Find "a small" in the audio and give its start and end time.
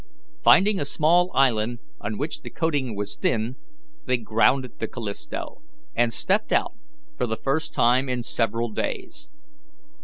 0.79-1.29